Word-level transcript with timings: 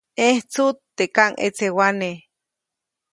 ʼẼjtsuʼt 0.23 0.77
teʼ 0.97 1.09
kaŋʼetsewane. 1.15 2.09